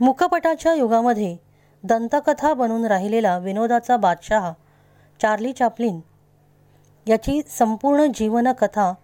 मुखपटाच्या 0.00 0.74
युगामध्ये 0.74 1.36
दंतकथा 1.82 2.54
बनून 2.54 2.84
राहिलेला 2.84 3.38
विनोदाचा 3.38 3.96
बादशहा 3.96 4.52
चार्ली 5.22 5.52
चापलिन. 5.52 6.00
याची 7.06 7.40
संपूर्ण 7.48 8.06
जीवनकथा 8.14 8.94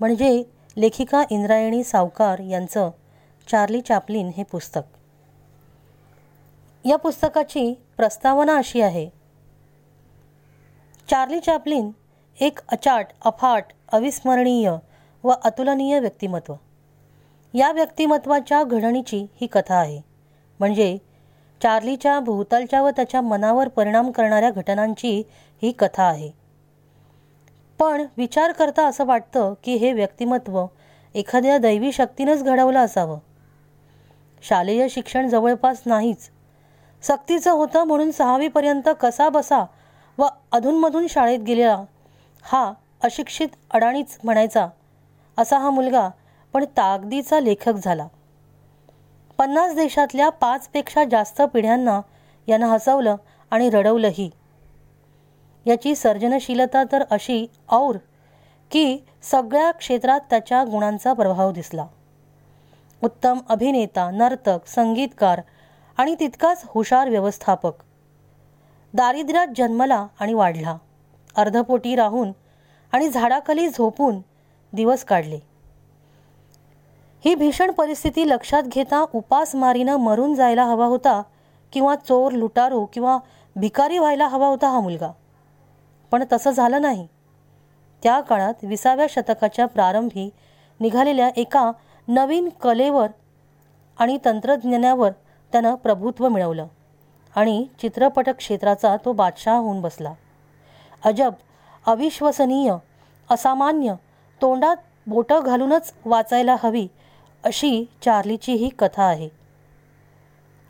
म्हणजे 0.00 0.44
लेखिका 0.76 1.22
इंद्रायणी 1.30 1.84
सावकार 1.84 2.38
यांचं 2.38 2.90
चार्ली 3.50 3.80
चापलिन 3.80 4.30
हे 4.36 4.42
पुस्तक. 4.42 4.80
या 6.84 6.96
पुस्तकाची 6.96 7.74
प्रस्तावना 7.96 8.56
अशी 8.56 8.80
आहे. 8.80 9.08
चार्ली 11.10 11.40
चॅपलिन 11.40 11.90
एक 12.40 12.58
अचाट 12.68 13.06
अफाट 13.24 13.64
अविस्मरणीय 13.92 14.72
व 15.24 15.32
अतुलनीय 15.44 16.00
व्यक्तिमत्व. 16.00 16.54
या 17.54 17.72
व्यक्तिमत्वाच्या 17.72 18.64
घडणीची 18.64 19.26
ही 19.40 19.46
कथा 19.46 19.74
आहे. 19.74 20.07
म्हणजे 20.60 20.98
चार्लीच्या 21.62 22.20
भोवतालच्या 22.20 22.82
व 22.82 22.90
त्याच्या 22.90 23.20
मनावर 23.20 23.68
परिणाम 23.68 24.10
करणाऱ्या 24.10 24.50
घटनांची 24.50 25.22
ही 25.62 25.72
कथा 25.72 26.02
आहे. 26.02 26.30
पण 27.78 28.06
विचार 28.16 28.52
करता 28.52 28.86
असं 28.86 29.06
वाटतं 29.06 29.54
की 29.64 29.74
हे 29.74 29.92
व्यक्तिमत्व 29.92 30.66
एखाद्या 31.14 31.58
दैवी 31.58 31.92
शक्तीनंच 31.92 32.44
घडवलं 32.44 32.78
असावं. 32.78 33.18
शालेय 34.42 34.88
शिक्षण 34.88 35.28
जवळपास 35.28 35.82
नाहीच. 35.86 36.30
सक्तीचं 37.02 37.50
होतं 37.50 37.84
म्हणून 37.84 38.10
सहावीपर्यंत 38.10 38.88
कसा 39.00 39.28
बसा 39.28 39.64
व 40.18 40.26
अधूनमधून 40.52 41.06
शाळेत 41.06 41.38
गेलेला 41.38 41.84
हा 42.42 42.72
अशिक्षित 43.04 43.48
अडाणीच 43.70 44.18
म्हणायचा 44.24 44.68
असा 45.38 45.58
हा 45.58 45.70
मुलगा 45.70 46.08
पण 46.54 46.64
ताकदीचा 46.64 47.40
लेखक 47.40 47.72
झाला. 47.72 48.06
पन्नास 49.38 49.74
देशातल्या 49.74 50.28
पाचपेक्षा 50.28 51.04
जास्त 51.04 51.42
पिढ्यांना 51.42 52.00
यानं 52.46 52.66
हसवलं 52.66 53.16
आणि 53.50 53.70
रडवलंही. 53.70 54.30
याची 55.66 55.94
सर्जनशीलता 55.94 56.84
तर 56.92 57.04
अशी 57.10 57.46
और 57.70 57.96
की 58.70 58.98
सगळ्या 59.22 59.70
क्षेत्रात 59.70 60.20
त्याच्या 60.30 60.64
गुणांचा 60.64 61.12
प्रभाव 61.12 61.52
दिसला. 61.52 61.86
उत्तम 63.02 63.38
अभिनेता 63.48 64.10
नर्तक 64.10 64.68
संगीतकार 64.68 65.40
आणि 65.96 66.14
तितकाच 66.20 66.62
हुशार 66.66 67.08
व्यवस्थापक. 67.08 67.72
दारिद्र्यात 68.94 69.46
जन्मला 69.56 70.06
आणि 70.20 70.34
वाढला. 70.34 70.76
अर्धपोटी 71.36 71.94
राहून 71.94 72.32
आणि 72.92 73.08
झाडाखाली 73.08 73.68
झोपून 73.68 74.20
दिवस 74.72 75.04
काढले. 75.04 75.47
ही 77.24 77.34
भीषण 77.34 77.70
परिस्थिती 77.70 78.28
लक्षात 78.28 78.62
घेता 78.62 79.04
उपासमारीनं 79.14 79.96
मरून 79.96 80.34
जायला 80.34 80.64
हवा 80.64 80.86
होता 80.86 81.22
किंवा 81.72 81.94
चोर 81.94 82.32
लुटारू 82.32 82.84
किंवा 82.84 83.18
भिकारी 83.56 83.98
व्हायला 83.98 84.26
हवा 84.26 84.46
होता 84.46 84.68
हा 84.68 84.80
मुलगा. 84.80 85.10
पण 86.10 86.24
तसं 86.32 86.50
झालं 86.50 86.82
नाही. 86.82 87.06
त्या 88.02 88.20
काळात 88.20 88.54
विसाव्या 88.62 89.06
शतकाच्या 89.10 89.66
प्रारंभी 89.66 90.30
निघालेल्या 90.80 91.30
एका 91.36 91.70
नवीन 92.08 92.48
कलेवर 92.62 93.08
आणि 93.98 94.18
तंत्रज्ञानावर 94.24 95.10
त्यानं 95.52 95.74
प्रभुत्व 95.74 96.28
मिळवलं 96.28 96.66
आणि 97.36 97.66
चित्रपट 97.82 98.28
क्षेत्राचा 98.28 98.96
तो 99.04 99.12
बादशाह 99.12 99.56
होऊन 99.56 99.80
बसला. 99.80 100.12
अजब 101.04 101.32
अविश्वसनीय 101.86 102.74
असामान्य 103.30 103.94
तोंडात 104.42 104.76
बोटं 105.06 105.40
घालूनच 105.44 105.92
वाचायला 106.04 106.56
हवी 106.62 106.88
अशी 107.44 107.84
चार्लीची 108.02 108.52
ही 108.52 108.68
कथा 108.68 109.02
आहे. 109.02 109.28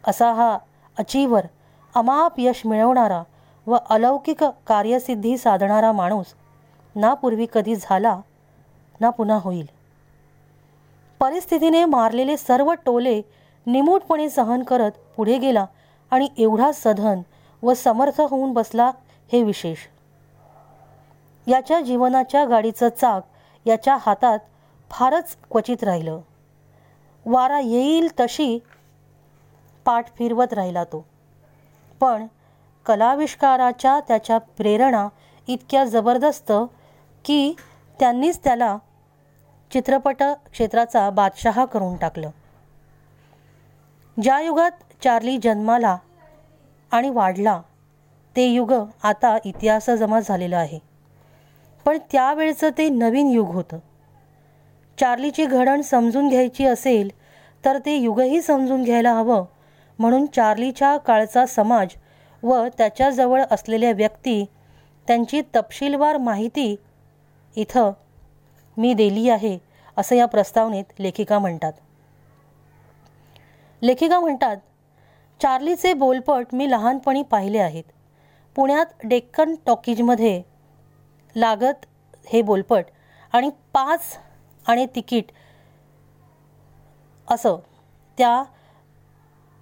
असा 0.04 0.32
हा 0.32 0.58
अचीवर 0.98 1.46
अमाप 1.94 2.32
यश 2.38 2.62
मिळवणारा 2.66 3.22
व 3.66 3.76
अलौकिक 3.90 4.44
कार्यसिद्धी 4.44 5.38
साधणारा 5.38 5.92
माणूस 5.92 6.26
ना 6.96 7.14
पूर्वी 7.14 7.46
कधी 7.52 7.76
झाला 7.76 8.20
ना 9.00 9.10
पुन्हा 9.10 9.38
होईल. 9.42 9.66
परिस्थितीने 11.20 11.84
मारलेले 11.84 12.36
सर्व 12.36 12.72
टोले 12.84 13.22
निमूटपणे 13.66 14.28
सहन 14.30 14.62
करत 14.62 14.90
पुढे 15.16 15.38
गेला 15.38 15.66
आणि 16.10 16.28
एवढा 16.38 16.72
सधन 16.72 17.20
व 17.62 17.74
समर्थ 17.74 18.20
होऊन 18.20 18.52
बसला 18.52 18.90
हे 19.32 19.42
विशेष. 19.42 19.78
याच्या 21.48 21.80
जीवनाच्या 21.80 22.44
गाडीचं 22.44 22.88
चाक 22.88 23.22
याच्या 23.68 23.96
हातात 24.00 24.38
फारच 24.90 25.36
क्वचित 25.50 25.84
राहिलं. 25.84 26.20
वारा 27.30 27.60
येईल 27.60 28.08
तशी 28.20 28.58
पाठ 29.84 30.16
फिरवत 30.16 30.52
राहिला 30.52 30.84
तो. 30.84 31.06
पण 32.00 32.26
कलाविष्काराच्या 32.86 34.00
त्याच्या 34.00 34.38
प्रेरणा 34.38 35.08
इतक्या 35.48 35.84
जबरदस्त 35.84 36.52
की 37.24 37.54
त्यांनीच 38.00 38.44
त्याला 38.44 38.78
चित्रपट 39.72 40.22
क्षेत्राचा 40.22 41.10
बादशहा 41.10 41.64
करून 41.64 41.96
टाकलं. 41.96 42.30
ज्या 44.22 44.40
युगात 44.40 44.70
चार्ली 45.04 45.38
जन्माला 45.42 45.96
आणि 46.90 47.10
वाढला 47.10 47.62
ते 48.36 48.46
युग 48.46 48.72
आता 49.02 49.38
इतिहास 49.44 49.90
जमा 49.90 50.20
झालेलं 50.20 50.56
आहे. 50.56 50.78
पण 51.84 51.98
त्यावेळचं 52.12 52.68
ते 52.78 52.88
नवीन 52.88 53.26
युग 53.26 53.48
होतं. 53.48 53.78
चार्लीची 55.00 55.46
घडण 55.46 55.80
समजून 55.80 56.28
घ्यायची 56.28 56.66
असेल 56.66 57.17
तर 57.64 57.78
ते 57.78 57.94
युगही 57.96 58.42
समजून 58.42 58.82
घ्यायला 58.82 59.12
हवं 59.12 59.44
म्हणून 59.98 60.26
चार्लीच्या 60.26 60.96
काळचा 60.96 61.46
समाज 61.46 61.94
व 62.42 62.66
त्याच्याजवळ 62.78 63.42
असलेल्या 63.50 63.92
व्यक्ती 63.92 64.44
त्यांची 65.08 65.40
तपशीलवार 65.56 66.16
माहिती 66.16 66.74
इथं 67.56 67.90
मी 68.76 68.92
दिली 68.94 69.28
आहे 69.30 69.58
असं 69.96 70.14
या 70.16 70.26
प्रस्तावनेत 70.26 70.84
लेखिका 70.98 71.38
म्हणतात. 71.38 71.72
लेखिका 73.82 74.20
म्हणतात 74.20 74.56
चार्लीचे 75.40 75.92
बोलपट 75.94 76.46
मी 76.52 76.70
लहानपणी 76.70 77.22
पाहिले 77.22 77.58
आहेत. 77.58 77.84
पुण्यात 78.56 78.86
डेक्कन 79.04 79.54
टॉकीजमध्ये 79.66 80.42
लागत 81.36 81.86
हे 82.26 82.42
बोलपट 82.42 82.84
आणि 83.32 83.50
पाच 83.72 84.16
आणि 84.66 84.86
तिकीट 84.94 85.24
असं 87.30 87.56
त्या 88.18 88.42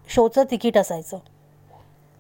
शोचं 0.09 0.45
तिकीट 0.51 0.79
असायचं. 0.79 1.19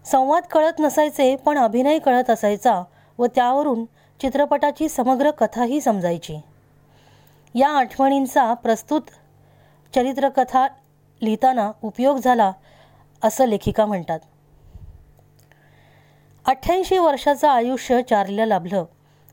संवाद 0.04 0.42
कळत 0.42 0.78
नसायचे 0.78 1.36
पण 1.36 1.58
अभिनय 1.58 1.98
कळत 1.98 2.30
असायचा 2.30 2.82
व 3.18 3.26
त्यावरून 3.26 3.84
चित्रपटाची 4.20 4.88
समग्र 4.88 5.30
कथाही 5.30 5.80
समजायची. 5.80 6.36
या 7.54 7.68
आठवणींचा 7.68 8.54
प्रस्तुत 8.54 9.00
चरित्रकथा 9.94 10.66
लिहिताना 11.22 11.70
उपयोग 11.82 12.16
झाला 12.16 12.52
असं 13.22 13.46
लेखिका 13.46 13.86
म्हणतात. 13.86 14.20
अठ्ठ्याऐंशी 16.46 16.98
वर्षाचं 16.98 17.48
आयुष्य 17.48 18.02
चारल्या 18.02 18.46
लाभलं 18.46 18.84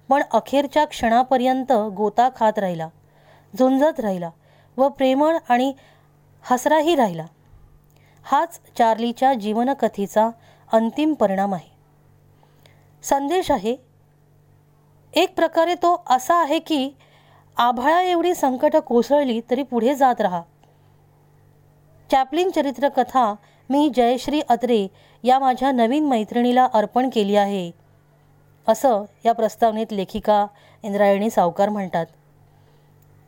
पण 0.09 0.23
अखेरच्या 0.31 0.85
क्षणापर्यंत 0.85 1.71
गोता 1.71 2.29
खात 2.35 2.59
राहिला 2.59 2.87
झुंजत 3.59 3.99
राहिला 3.99 4.29
व 4.77 4.87
प्रेमळ 4.87 5.37
आणि 5.49 5.73
हसराही 6.51 6.95
राहिला. 6.95 7.25
हाच 8.23 8.59
चार्लीच्या 8.77 9.33
जीवनकथेचा 9.33 10.29
अंतिम 10.73 11.13
परिणाम 11.13 11.53
आहे. 11.53 11.71
संदेश 13.03 13.51
आहे 13.51 13.75
एक 15.13 15.35
प्रकारे 15.35 15.75
तो 15.75 16.03
असा 16.09 16.35
आहे 16.35 16.59
की 16.59 16.89
आभाळा 17.57 18.01
एवढी 18.01 18.33
संकट 18.35 18.75
कोसळली 18.75 19.41
तरी 19.49 19.63
पुढे 19.63 19.95
जात 19.95 20.21
राहा. 20.21 20.41
चॅपलिन 22.11 22.49
चरित्रकथा 22.51 23.33
मी 23.69 23.89
जयश्री 23.95 24.41
अत्रे 24.49 24.87
या 25.23 25.39
माझ्या 25.39 25.71
नवीन 25.71 26.05
मैत्रिणीला 26.05 26.67
अर्पण 26.73 27.09
केली 27.13 27.35
आहे 27.35 27.71
असं 28.67 29.03
या 29.25 29.33
प्रस्तावनेत 29.33 29.87
लेखिका 29.91 30.45
इंद्रायणी 30.83 31.29
सावकार 31.29 31.69
म्हणतात. 31.69 32.05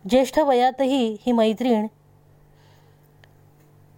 ज्येष्ठ 0.10 0.40
वयातही 0.40 1.18
ही 1.22 1.32
मैत्रीण 1.32 1.88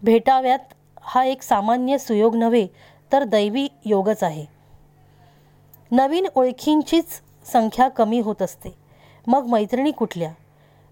भेटाव्यात 0.08 0.60
हा 1.02 1.24
एक 1.24 1.42
सामान्य 1.42 1.98
सुयोग 1.98 2.36
नव्हे 2.36 2.68
तर 3.12 3.24
दैवी 3.24 3.68
योगच 3.86 4.24
आहे. 4.24 4.46
नवीन 5.92 6.28
ओळखींचीच 6.36 7.06
संख्या 7.46 7.88
कमी 7.88 8.20
होत 8.20 8.42
असते. 8.42 8.70
मग 9.28 9.46
मैत्रिणी 9.50 9.92
कुठल्या? 9.92 10.32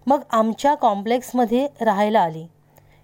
मग 0.06 0.20
आमच्या 0.30 0.74
कॉम्प्लेक्समध्ये 0.74 1.68
राहायला 1.80 2.20
आली. 2.20 2.46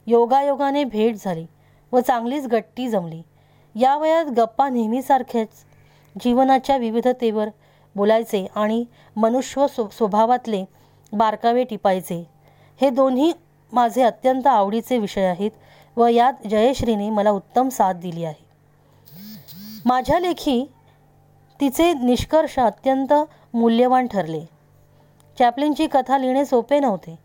योगायोगाने 0.06 0.84
भेट 0.84 1.14
झाली 1.18 1.46
व 1.92 2.00
चांगलीच 2.00 2.46
गट्टी 2.46 2.88
जमली. 2.88 3.22
या 3.74 3.96
वयात 3.96 4.24
गप्पा 4.24 4.68
नेहमीसारख्याच 4.68 5.64
जीवनाच्या 6.24 6.76
विविधतेवर 6.76 7.48
बोलायचे 7.96 8.46
आणि 8.54 8.84
मनुष्य 9.16 9.66
स्व 9.68 9.88
स्वभावातले 9.88 10.64
बारकावे 11.12 11.64
टिपायचे. 11.64 12.30
हे 12.80 12.90
दोन्ही 12.90 13.32
माझे 13.72 14.02
अत्यंत 14.02 14.46
आवडीचे 14.46 14.98
विषय 14.98 15.24
आहेत. 15.24 15.50
व 15.96 16.06
यात 16.06 16.32
जयश्रीने 16.50 17.10
मला 17.10 17.30
उत्तम 17.30 17.68
साथ 17.68 17.94
दिली 17.94 18.24
आहे. 18.24 18.44
माझ्या 19.84 20.18
लेखी 20.18 20.72
तिचे 21.60 21.92
निष्कर्ष 21.92 22.58
अत्यंत 22.58 23.12
मूल्यवान 23.54 24.06
ठरले. 24.06 24.44
चॅपलिनची 25.38 25.86
कथा 25.86 26.18
लिहिणे 26.18 26.44
सोपे 26.44 26.80
नव्हते. 26.80 27.18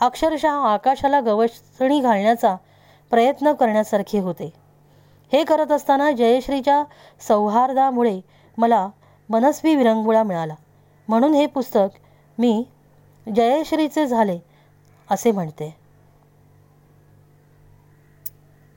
अक्षरशः 0.00 0.50
आकाशाला 0.50 1.20
गवसणी 1.20 2.00
घालण्याचा 2.00 2.56
प्रयत्न 3.10 3.52
करण्यासारखे 3.52 4.18
होते. 4.18 4.52
हे 5.32 5.44
करत 5.44 5.72
असताना 5.72 6.12
जयश्रीच्या 6.12 6.84
सौहार्दामुळे 7.28 8.20
मला 8.58 8.88
मनस्वी 9.28 9.76
विरंगुळा 9.76 10.22
मिळाला. 10.22 10.54
म्हणून 11.08 11.34
हे 11.34 11.46
पुस्तक 11.46 11.98
मी 12.38 12.64
जयश्रीचे 13.36 14.06
झाले 14.06 14.38
असे 15.10 15.32
म्हणते. 15.32 15.85